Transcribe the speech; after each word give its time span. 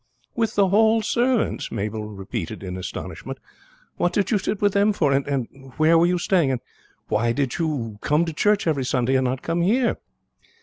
"With 0.35 0.55
the 0.55 0.69
Hall 0.69 1.03
servants!" 1.03 1.71
Mabel 1.71 2.07
repeated 2.07 2.63
in 2.63 2.75
astonishment. 2.75 3.37
"What 3.97 4.13
did 4.13 4.31
you 4.31 4.39
sit 4.39 4.59
with 4.59 4.73
them 4.73 4.93
for? 4.93 5.11
and 5.13 5.73
where 5.77 5.95
were 5.95 6.07
you 6.07 6.17
staying? 6.17 6.49
and 6.49 6.61
why 7.07 7.33
did 7.33 7.59
you 7.59 7.99
come 8.01 8.25
to 8.25 8.31
the 8.31 8.35
church 8.35 8.65
every 8.65 8.83
Sunday 8.83 9.13
and 9.15 9.25
not 9.25 9.43
come 9.43 9.61
here?" 9.61 9.99